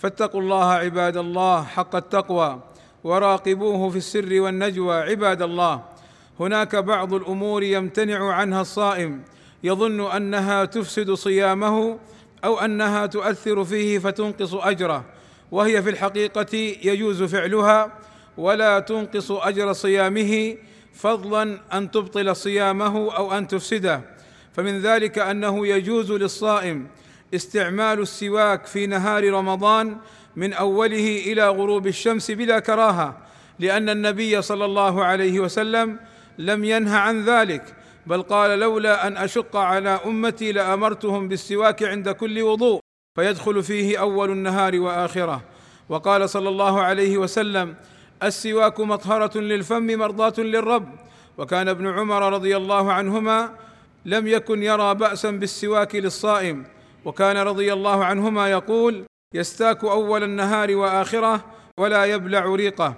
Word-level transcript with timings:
فاتقوا 0.00 0.40
الله 0.40 0.72
عباد 0.72 1.16
الله 1.16 1.62
حق 1.62 1.96
التقوى 1.96 2.60
وراقبوه 3.04 3.90
في 3.90 3.96
السر 3.96 4.40
والنجوى 4.40 4.96
عباد 4.96 5.42
الله. 5.42 5.82
هناك 6.40 6.76
بعض 6.76 7.14
الأمور 7.14 7.62
يمتنع 7.62 8.32
عنها 8.32 8.60
الصائم 8.60 9.22
يظن 9.62 10.00
أنها 10.00 10.64
تفسد 10.64 11.12
صيامه 11.12 11.98
أو 12.44 12.58
أنها 12.58 13.06
تؤثر 13.06 13.64
فيه 13.64 13.98
فتنقص 13.98 14.54
أجره 14.54 15.04
وهي 15.52 15.82
في 15.82 15.90
الحقيقة 15.90 16.56
يجوز 16.82 17.22
فعلها 17.22 17.92
ولا 18.38 18.78
تنقص 18.78 19.30
أجر 19.30 19.72
صيامه 19.72 20.56
فضلا 20.92 21.60
أن 21.72 21.90
تبطل 21.90 22.36
صيامه 22.36 23.16
أو 23.16 23.32
أن 23.32 23.48
تفسده. 23.48 24.00
فمن 24.52 24.80
ذلك 24.80 25.18
أنه 25.18 25.66
يجوز 25.66 26.12
للصائم 26.12 26.86
استعمال 27.34 28.00
السواك 28.00 28.66
في 28.66 28.86
نهار 28.86 29.32
رمضان 29.32 29.96
من 30.36 30.52
أوله 30.52 31.22
إلى 31.26 31.48
غروب 31.48 31.86
الشمس 31.86 32.30
بلا 32.30 32.58
كراهة 32.58 33.16
لأن 33.58 33.88
النبي 33.88 34.42
صلى 34.42 34.64
الله 34.64 35.04
عليه 35.04 35.40
وسلم 35.40 35.98
لم 36.38 36.64
ينه 36.64 36.96
عن 36.96 37.24
ذلك 37.24 37.76
بل 38.06 38.22
قال 38.22 38.58
لولا 38.58 39.06
أن 39.06 39.16
أشق 39.16 39.56
على 39.56 40.00
أمتي 40.06 40.52
لأمرتهم 40.52 41.28
بالسواك 41.28 41.82
عند 41.82 42.08
كل 42.08 42.42
وضوء 42.42 42.80
فيدخل 43.14 43.62
فيه 43.62 44.00
أول 44.00 44.30
النهار 44.30 44.80
وآخرة. 44.80 45.42
وقال 45.88 46.30
صلى 46.30 46.48
الله 46.48 46.80
عليه 46.80 47.18
وسلم 47.18 47.74
السواك 48.22 48.80
مطهرة 48.80 49.38
للفم 49.38 49.86
مرضاة 49.98 50.34
للرب. 50.38 50.88
وكان 51.38 51.68
ابن 51.68 51.86
عمر 51.88 52.32
رضي 52.32 52.56
الله 52.56 52.92
عنهما 52.92 53.50
لم 54.04 54.26
يكن 54.26 54.62
يرى 54.62 54.94
بأسا 54.94 55.30
بالسواك 55.30 55.94
للصائم. 55.94 56.64
وكان 57.04 57.36
رضي 57.36 57.72
الله 57.72 58.04
عنهما 58.04 58.50
يقول 58.50 59.04
يستاك 59.34 59.84
أول 59.84 60.22
النهار 60.22 60.76
وآخرة 60.76 61.44
ولا 61.78 62.04
يبلع 62.04 62.54
ريقه. 62.54 62.94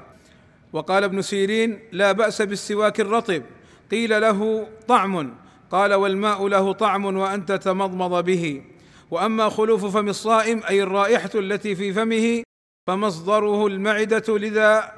وقال 0.73 1.05
ابن 1.05 1.23
سيرين 1.23 1.79
لا 1.93 2.13
بأس 2.13 2.43
بالسواك 2.43 3.01
الرطب 3.01 3.43
قيل 3.91 4.21
له 4.21 4.67
طعم 4.89 5.35
قال 5.71 5.95
والماء 5.95 6.49
له 6.49 6.73
طعم 6.73 7.05
وأنت 7.05 7.53
تمضمض 7.53 8.25
به. 8.25 8.63
وأما 9.11 9.49
خلوف 9.49 9.97
فم 9.97 10.09
الصائم 10.09 10.63
أي 10.69 10.83
الرائحة 10.83 11.31
التي 11.35 11.75
في 11.75 11.93
فمه 11.93 12.43
فمصدره 12.87 13.67
المعدة 13.67 14.39
لذا 14.39 14.93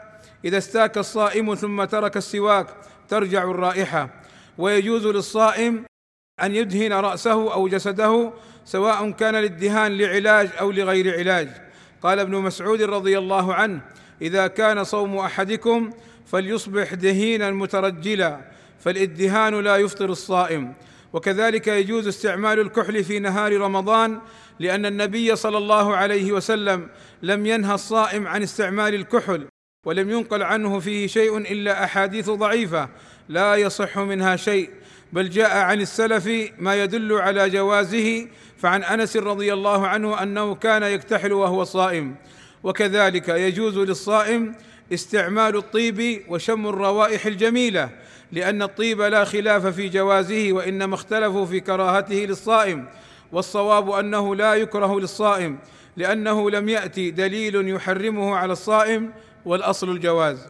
إذا 0.44 0.58
استاك 0.58 0.98
الصائم 0.98 1.54
ثم 1.54 1.84
ترك 1.84 2.16
السواك 2.16 2.66
ترجع 3.08 3.42
الرائحة. 3.42 4.10
ويجوز 4.58 5.06
للصائم 5.06 5.84
أن 6.42 6.54
يدهن 6.54 6.92
رأسه 6.92 7.52
أو 7.54 7.68
جسده 7.68 8.32
سواء 8.64 9.10
كان 9.10 9.34
للدهان 9.34 9.98
لعلاج 9.98 10.50
أو 10.60 10.70
لغير 10.70 11.18
علاج. 11.18 11.48
قال 12.02 12.18
ابن 12.18 12.36
مسعود 12.36 12.82
رضي 12.82 13.18
الله 13.18 13.54
عنه 13.54 13.80
إذا 14.22 14.46
كان 14.46 14.84
صوم 14.84 15.16
أحدكم 15.16 15.90
فليصبح 16.26 16.94
دهينا 16.94 17.50
مترجلا 17.50 18.40
فالإدهان 18.80 19.60
لا 19.60 19.76
يفطر 19.76 20.10
الصائم. 20.10 20.74
وكذلك 21.12 21.68
يجوز 21.68 22.08
استعمال 22.08 22.60
الكحل 22.60 23.04
في 23.04 23.18
نهار 23.18 23.60
رمضان 23.60 24.20
لأن 24.60 24.86
النبي 24.86 25.36
صلى 25.36 25.58
الله 25.58 25.96
عليه 25.96 26.32
وسلم 26.32 26.88
لم 27.22 27.46
ينهى 27.46 27.74
الصائم 27.74 28.26
عن 28.26 28.42
استعمال 28.42 28.94
الكحل 28.94 29.46
ولم 29.86 30.10
ينقل 30.10 30.42
عنه 30.42 30.78
فيه 30.80 31.06
شيء 31.06 31.38
إلا 31.38 31.84
أحاديث 31.84 32.30
ضعيفة 32.30 32.88
لا 33.28 33.56
يصح 33.56 33.98
منها 33.98 34.36
شيء. 34.36 34.70
بل 35.14 35.30
جاء 35.30 35.56
عن 35.56 35.80
السلف 35.80 36.50
ما 36.58 36.82
يدل 36.82 37.12
على 37.12 37.50
جوازه 37.50 38.26
فعن 38.58 38.84
أنس 38.84 39.16
رضي 39.16 39.52
الله 39.52 39.86
عنه 39.86 40.22
أنه 40.22 40.54
كان 40.54 40.82
يكتحل 40.82 41.32
وهو 41.32 41.64
صائم. 41.64 42.14
وكذلك 42.62 43.28
يجوز 43.28 43.78
للصائم 43.78 44.54
استعمال 44.92 45.56
الطيب 45.56 46.22
وشم 46.28 46.66
الروائح 46.66 47.26
الجميلة 47.26 47.90
لأن 48.32 48.62
الطيب 48.62 49.00
لا 49.00 49.24
خلاف 49.24 49.66
في 49.66 49.88
جوازه 49.88 50.48
وإنما 50.52 50.94
اختلفوا 50.94 51.46
في 51.46 51.60
كراهته 51.60 52.16
للصائم. 52.16 52.86
والصواب 53.32 53.90
أنه 53.90 54.36
لا 54.36 54.54
يكره 54.54 55.00
للصائم 55.00 55.58
لأنه 55.96 56.50
لم 56.50 56.68
يأتي 56.68 57.10
دليل 57.10 57.68
يحرمه 57.68 58.36
على 58.36 58.52
الصائم 58.52 59.12
والأصل 59.44 59.90
الجواز. 59.90 60.46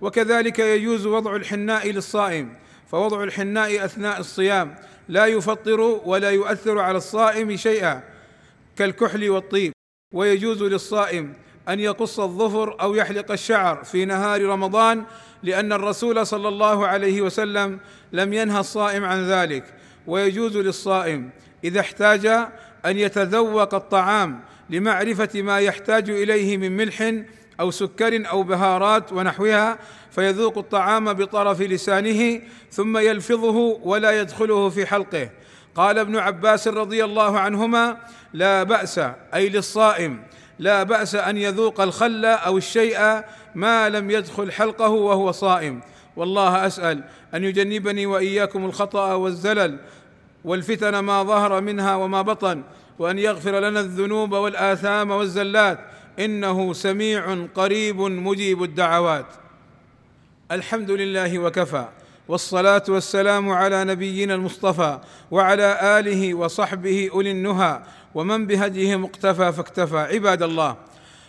وكذلك 0.00 0.58
يجوز 0.58 1.06
وضع 1.06 1.36
الحناء 1.36 1.90
للصائم 1.90 2.54
فوضع 2.88 3.22
الحناء 3.22 3.84
أثناء 3.84 4.20
الصيام 4.20 4.74
لا 5.08 5.26
يفطر 5.26 5.80
ولا 5.80 6.30
يؤثر 6.30 6.78
على 6.78 6.96
الصائم 6.96 7.56
شيئا 7.56 8.02
كالكحل 8.76 9.30
والطيب. 9.30 9.72
ويجوز 10.14 10.62
للصائم 10.62 11.32
أن 11.68 11.80
يقص 11.80 12.20
الظفر 12.20 12.80
أو 12.80 12.94
يحلق 12.94 13.32
الشعر 13.32 13.84
في 13.84 14.04
نهار 14.04 14.44
رمضان 14.44 15.04
لأن 15.42 15.72
الرسول 15.72 16.26
صلى 16.26 16.48
الله 16.48 16.86
عليه 16.86 17.20
وسلم 17.20 17.80
لم 18.12 18.32
ينهى 18.32 18.60
الصائم 18.60 19.04
عن 19.04 19.28
ذلك. 19.30 19.64
ويجوز 20.06 20.56
للصائم 20.56 21.30
إذا 21.64 21.80
احتاج 21.80 22.26
أن 22.86 22.98
يتذوق 22.98 23.74
الطعام 23.74 24.40
لمعرفة 24.70 25.42
ما 25.42 25.60
يحتاج 25.60 26.10
إليه 26.10 26.56
من 26.56 26.76
ملح 26.76 27.12
أو 27.60 27.70
سكر 27.70 28.30
أو 28.30 28.42
بهارات 28.42 29.12
ونحوها 29.12 29.78
فيذوق 30.10 30.58
الطعام 30.58 31.12
بطرف 31.12 31.60
لسانه 31.60 32.40
ثم 32.70 32.98
يلفظه 32.98 33.56
ولا 33.82 34.20
يدخله 34.20 34.68
في 34.68 34.86
حلقه. 34.86 35.30
قال 35.74 35.98
ابن 35.98 36.16
عباس 36.16 36.68
رضي 36.68 37.04
الله 37.04 37.38
عنهما 37.38 37.96
لا 38.32 38.62
بأس 38.62 39.00
أي 39.34 39.48
للصائم 39.48 40.22
لا 40.58 40.82
بأس 40.82 41.14
أن 41.14 41.36
يذوق 41.36 41.80
الخل 41.80 42.24
أو 42.24 42.58
الشيء 42.58 43.22
ما 43.54 43.88
لم 43.88 44.10
يدخل 44.10 44.52
حلقه 44.52 44.88
وهو 44.88 45.32
صائم. 45.32 45.80
والله 46.16 46.66
أسأل 46.66 47.04
أن 47.34 47.44
يجنبني 47.44 48.06
وإياكم 48.06 48.64
الخطأ 48.64 49.14
والزلل 49.14 49.78
والفتن 50.44 50.98
ما 50.98 51.22
ظهر 51.22 51.60
منها 51.60 51.94
وما 51.94 52.22
بطن 52.22 52.62
وأن 52.98 53.18
يغفر 53.18 53.60
لنا 53.60 53.80
الذنوب 53.80 54.32
والآثام 54.32 55.10
والزلات 55.10 55.78
إنه 56.18 56.72
سميع 56.72 57.46
قريب 57.54 58.00
مجيب 58.00 58.62
الدعوات. 58.62 59.26
الحمد 60.52 60.90
لله 60.90 61.38
وكفى 61.38 61.84
والصلاة 62.28 62.82
والسلام 62.88 63.50
على 63.50 63.84
نبينا 63.84 64.34
المصطفى 64.34 64.98
وعلى 65.30 65.98
آله 65.98 66.34
وصحبه 66.34 67.10
أولي 67.12 67.30
النهى 67.30 67.82
ومن 68.14 68.46
بهديه 68.46 68.96
مقتفى 68.96 69.52
فاكتفى. 69.52 69.98
عباد 69.98 70.42
الله 70.42 70.76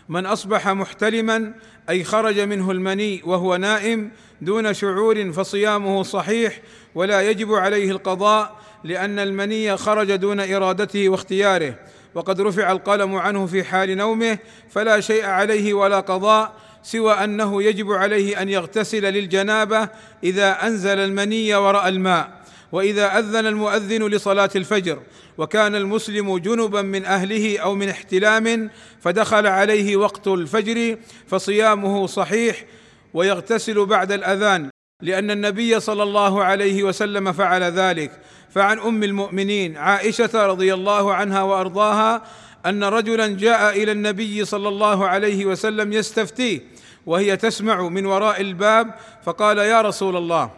من 0.09 0.25
أصبح 0.25 0.67
محتلما 0.67 1.53
أي 1.89 2.03
خرج 2.03 2.39
منه 2.39 2.71
المني 2.71 3.21
وهو 3.25 3.55
نائم 3.55 4.11
دون 4.41 4.73
شعور 4.73 5.31
فصيامه 5.31 6.03
صحيح 6.03 6.61
ولا 6.95 7.29
يجب 7.29 7.53
عليه 7.53 7.91
القضاء 7.91 8.59
لأن 8.83 9.19
المني 9.19 9.77
خرج 9.77 10.15
دون 10.15 10.39
إرادته 10.39 11.09
واختياره. 11.09 11.75
وقد 12.15 12.41
رفع 12.41 12.71
القلم 12.71 13.15
عنه 13.15 13.45
في 13.45 13.63
حال 13.63 13.97
نومه 13.97 14.37
فلا 14.69 14.99
شيء 14.99 15.25
عليه 15.25 15.73
ولا 15.73 15.99
قضاء 15.99 16.53
سوى 16.83 17.13
أنه 17.13 17.63
يجب 17.63 17.91
عليه 17.91 18.41
أن 18.41 18.49
يغتسل 18.49 19.01
للجنابة 19.01 19.89
إذا 20.23 20.67
أنزل 20.67 20.99
المني 20.99 21.55
وراى 21.55 21.89
الماء. 21.89 22.39
وإذا 22.71 23.19
أذن 23.19 23.47
المؤذن 23.47 24.07
لصلاة 24.07 24.49
الفجر 24.55 24.99
وكان 25.37 25.75
المسلم 25.75 26.37
جنبا 26.37 26.81
من 26.81 27.05
أهله 27.05 27.59
أو 27.59 27.75
من 27.75 27.89
احتلام 27.89 28.69
فدخل 29.01 29.47
عليه 29.47 29.97
وقت 29.97 30.27
الفجر 30.27 30.97
فصيامه 31.27 32.07
صحيح 32.07 32.65
ويغتسل 33.13 33.85
بعد 33.85 34.11
الأذان. 34.11 34.69
لأن 35.01 35.31
النبي 35.31 35.79
صلى 35.79 36.03
الله 36.03 36.43
عليه 36.43 36.83
وسلم 36.83 37.31
فعل 37.31 37.63
ذلك. 37.63 38.11
فعن 38.49 38.79
أم 38.79 39.03
المؤمنين 39.03 39.77
عائشة 39.77 40.45
رضي 40.47 40.73
الله 40.73 41.13
عنها 41.13 41.41
وأرضاها 41.43 42.21
أن 42.65 42.83
رجلا 42.83 43.27
جاء 43.27 43.83
إلى 43.83 43.91
النبي 43.91 44.45
صلى 44.45 44.67
الله 44.69 45.07
عليه 45.07 45.45
وسلم 45.45 45.93
يستفتيه 45.93 46.61
وهي 47.05 47.37
تسمع 47.37 47.81
من 47.81 48.05
وراء 48.05 48.41
الباب 48.41 48.95
فقال 49.23 49.57
يا 49.57 49.81
رسول 49.81 50.17
الله 50.17 50.51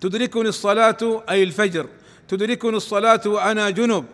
تدركني 0.00 0.48
الصلاة 0.48 1.22
أي 1.30 1.42
الفجر؟ 1.42 1.86
تدركني 2.28 2.76
الصلاة 2.76 3.20
وأنا 3.26 3.70
جنب 3.70 4.04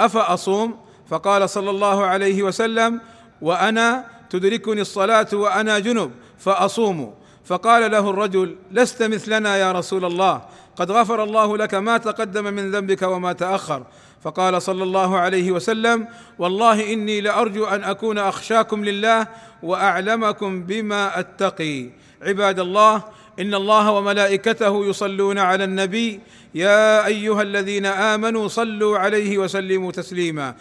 أفأصوم؟ 0.00 0.78
فقال 1.08 1.50
صلى 1.50 1.70
الله 1.70 2.04
عليه 2.04 2.42
وسلم 2.42 3.00
وأنا 3.42 4.04
تدركني 4.30 4.80
الصلاة 4.80 5.28
وأنا 5.32 5.78
جنب 5.78 6.10
فأصوم. 6.38 7.14
فقال 7.48 7.90
له 7.90 8.10
الرجل 8.10 8.56
لست 8.72 9.02
مثلنا 9.02 9.56
يا 9.56 9.72
رسول 9.72 10.04
الله 10.04 10.42
قد 10.76 10.90
غفر 10.90 11.24
الله 11.24 11.56
لك 11.56 11.74
ما 11.74 11.96
تقدم 11.96 12.44
من 12.44 12.70
ذنبك 12.70 13.02
وما 13.02 13.32
تأخر. 13.32 13.82
فقال 14.22 14.62
صلى 14.62 14.82
الله 14.82 15.18
عليه 15.18 15.52
وسلم 15.52 16.08
والله 16.38 16.92
إني 16.92 17.20
لأرجو 17.20 17.64
أن 17.64 17.84
أكون 17.84 18.18
أخشاكم 18.18 18.84
لله 18.84 19.26
وأعلمكم 19.62 20.62
بما 20.62 21.20
أتقي. 21.20 21.90
عباد 22.22 22.60
الله 22.60 23.02
إن 23.40 23.54
الله 23.54 23.92
وملائكته 23.92 24.86
يصلون 24.86 25.38
على 25.38 25.64
النبي 25.64 26.20
يا 26.54 27.06
أيها 27.06 27.42
الذين 27.42 27.86
آمنوا 27.86 28.48
صلوا 28.48 28.98
عليه 28.98 29.38
وسلموا 29.38 29.92
تسليما. 29.92 30.54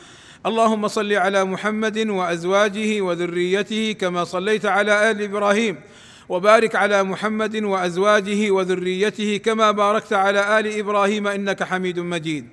اللهم 0.45 0.87
صل 0.87 1.13
على 1.13 1.43
محمد 1.43 1.97
وأزواجه 2.09 3.01
وذريته 3.01 3.95
كما 3.99 4.23
صليت 4.23 4.65
على 4.65 5.11
آل 5.11 5.21
إبراهيم. 5.21 5.77
وبارك 6.29 6.75
على 6.75 7.03
محمد 7.03 7.63
وأزواجه 7.63 8.51
وذريته 8.51 9.38
كما 9.38 9.71
باركت 9.71 10.13
على 10.13 10.59
آل 10.59 10.79
إبراهيم 10.79 11.27
إنك 11.27 11.63
حميد 11.63 12.00
مجيد. 12.00 12.47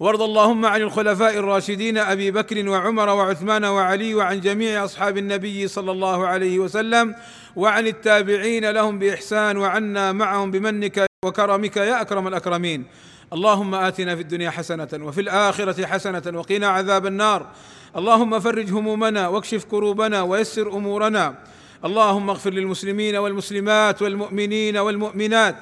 وارض 0.00 0.22
اللهم 0.22 0.66
عن 0.66 0.80
الخلفاء 0.82 1.38
الراشدين 1.38 1.98
أبي 1.98 2.30
بكر 2.30 2.68
وعمر 2.68 3.08
وعثمان 3.08 3.64
وعلي 3.64 4.14
وعن 4.14 4.40
جميع 4.40 4.84
أصحاب 4.84 5.18
النبي 5.18 5.68
صلى 5.68 5.92
الله 5.92 6.26
عليه 6.26 6.58
وسلم 6.58 7.14
وعن 7.56 7.86
التابعين 7.86 8.70
لهم 8.70 8.98
بإحسان 8.98 9.56
وعنا 9.56 10.12
معهم 10.12 10.50
بمنك 10.50 11.06
وكرمك 11.24 11.76
يا 11.76 12.00
أكرم 12.00 12.28
الأكرمين. 12.28 12.84
اللهم 13.32 13.74
آتنا 13.74 14.16
في 14.16 14.22
الدنيا 14.22 14.50
حسنة 14.50 14.88
وفي 14.94 15.20
الآخرة 15.20 15.86
حسنة 15.86 16.38
وقنا 16.38 16.68
عذاب 16.68 17.06
النار. 17.06 17.46
اللهم 17.96 18.40
فرج 18.40 18.70
همومنا 18.70 19.28
واكشف 19.28 19.64
كروبنا 19.64 20.22
ويسر 20.22 20.68
أمورنا. 20.68 21.34
اللهم 21.84 22.30
اغفر 22.30 22.50
للمسلمين 22.50 23.16
والمسلمات 23.16 24.02
والمؤمنين 24.02 24.76
والمؤمنات 24.76 25.56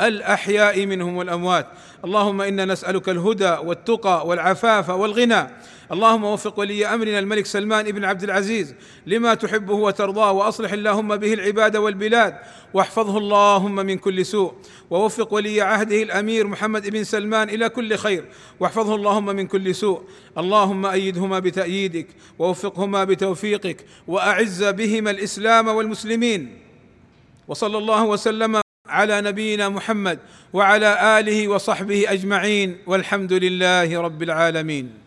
الأحياء 0.00 0.86
منهم 0.86 1.16
والأموات. 1.16 1.66
اللهم 2.04 2.40
إنا 2.40 2.64
نسألك 2.64 3.08
الهدى 3.08 3.56
والتقى 3.64 4.26
والعفاف 4.26 4.90
والغنى. 4.90 5.46
اللهم 5.92 6.24
وفق 6.24 6.58
ولي 6.58 6.86
أمرنا 6.86 7.18
الملك 7.18 7.46
سلمان 7.46 7.92
بن 7.92 8.04
عبد 8.04 8.22
العزيز 8.22 8.74
لما 9.06 9.34
تحبه 9.34 9.74
وترضاه 9.74 10.32
وأصلح 10.32 10.72
اللهم 10.72 11.16
به 11.16 11.34
العباد 11.34 11.76
والبلاد. 11.76 12.34
واحفظه 12.74 13.18
اللهم 13.18 13.74
من 13.74 13.98
كل 13.98 14.26
سوء. 14.26 14.52
ووفق 14.90 15.34
ولي 15.34 15.60
عهده 15.60 16.02
الأمير 16.02 16.46
محمد 16.46 16.88
بن 16.88 17.04
سلمان 17.04 17.48
إلى 17.48 17.68
كل 17.68 17.96
خير. 17.96 18.24
واحفظه 18.60 18.94
اللهم 18.94 19.26
من 19.26 19.46
كل 19.46 19.74
سوء. 19.74 20.02
اللهم 20.38 20.86
أيدهما 20.86 21.38
بتأييدك 21.38 22.06
ووفقهما 22.38 23.04
بتوفيقك 23.04 23.84
وأعز 24.08 24.64
بهما 24.64 25.10
الإسلام 25.10 25.68
والمسلمين. 25.68 26.58
وصلى 27.48 27.78
الله 27.78 28.04
وسلم 28.04 28.63
على 28.94 29.20
نبينا 29.20 29.68
محمد 29.68 30.18
وعلى 30.52 31.18
آله 31.18 31.48
وصحبه 31.48 32.12
أجمعين 32.14 32.78
والحمد 32.86 33.32
لله 33.32 34.00
رب 34.00 34.22
العالمين. 34.22 35.03